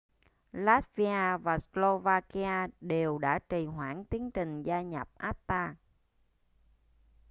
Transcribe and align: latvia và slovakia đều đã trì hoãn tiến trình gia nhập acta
latvia 0.53 1.37
và 1.41 1.59
slovakia 1.59 2.67
đều 2.81 3.17
đã 3.17 3.39
trì 3.49 3.65
hoãn 3.65 4.05
tiến 4.05 4.31
trình 4.31 4.63
gia 4.63 4.81
nhập 4.81 5.09
acta 5.17 5.75